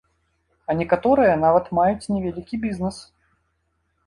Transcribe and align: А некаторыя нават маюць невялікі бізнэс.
А 0.69 0.75
некаторыя 0.79 1.35
нават 1.45 1.69
маюць 1.79 2.09
невялікі 2.17 2.61
бізнэс. 2.65 2.97